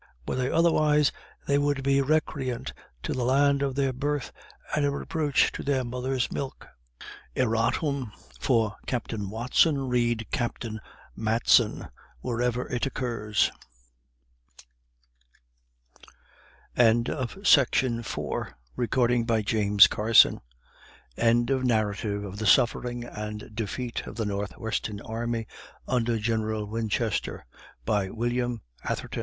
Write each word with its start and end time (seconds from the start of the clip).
Were 0.27 0.33
they 0.35 0.49
otherwise, 0.49 1.11
they 1.45 1.59
would 1.59 1.83
be 1.83 2.01
recreant 2.01 2.73
to 3.03 3.13
the 3.13 3.23
land 3.23 3.61
of 3.61 3.75
their 3.75 3.93
birth, 3.93 4.31
and 4.75 4.83
a 4.83 4.89
reproach 4.89 5.51
to 5.51 5.61
their 5.61 5.83
mothers' 5.83 6.31
milk." 6.31 6.67
Erratum. 7.35 8.11
For 8.39 8.77
Captain 8.87 9.29
Watson, 9.29 9.87
read 9.89 10.25
Captain 10.31 10.81
Matson, 11.15 11.87
wherever 12.21 12.67
it 12.67 12.87
occurs. 12.87 13.51
End 16.75 17.07
of 17.07 17.35
the 17.35 17.41
Project 17.41 17.79
Gutenberg 17.81 18.05
EBook 18.79 19.11
of 21.51 21.63
Narrative 21.63 22.23
of 22.23 22.37
the 22.39 22.47
Suffering 22.47 23.03
and 23.03 23.55
Defeat 23.55 24.07
of 24.07 24.15
the 24.15 24.25
North 24.25 24.57
Western 24.57 24.99
Army, 25.01 25.45
Under 25.87 26.17
General 26.17 26.65
Winchester, 26.65 27.45
by 27.85 28.09
William 28.09 28.63
Atherton 28.71 28.79
END 28.79 29.03
OF 29.03 29.11
TH 29.11 29.19